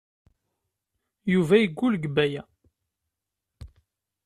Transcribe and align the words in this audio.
Yuba 1.33 1.55
yeggul 1.57 1.93
deg 1.97 2.05
Baya. 2.15 2.43